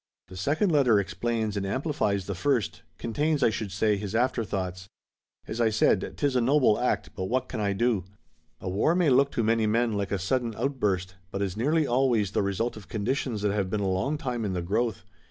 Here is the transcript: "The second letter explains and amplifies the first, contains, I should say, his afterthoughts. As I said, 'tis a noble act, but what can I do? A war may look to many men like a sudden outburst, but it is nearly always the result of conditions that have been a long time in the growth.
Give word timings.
"The 0.29 0.35
second 0.35 0.71
letter 0.71 0.99
explains 0.99 1.55
and 1.55 1.63
amplifies 1.63 2.25
the 2.25 2.33
first, 2.33 2.81
contains, 2.97 3.43
I 3.43 3.51
should 3.51 3.71
say, 3.71 3.97
his 3.97 4.15
afterthoughts. 4.15 4.87
As 5.45 5.61
I 5.61 5.69
said, 5.69 6.15
'tis 6.17 6.35
a 6.35 6.41
noble 6.41 6.79
act, 6.79 7.11
but 7.13 7.25
what 7.25 7.47
can 7.47 7.59
I 7.59 7.73
do? 7.73 8.05
A 8.59 8.67
war 8.67 8.95
may 8.95 9.11
look 9.11 9.29
to 9.33 9.43
many 9.43 9.67
men 9.67 9.93
like 9.93 10.11
a 10.11 10.17
sudden 10.17 10.55
outburst, 10.57 11.17
but 11.29 11.43
it 11.43 11.45
is 11.45 11.55
nearly 11.55 11.85
always 11.85 12.31
the 12.31 12.41
result 12.41 12.75
of 12.75 12.87
conditions 12.89 13.43
that 13.43 13.51
have 13.53 13.69
been 13.69 13.79
a 13.79 13.87
long 13.87 14.17
time 14.17 14.43
in 14.43 14.53
the 14.53 14.63
growth. 14.63 15.03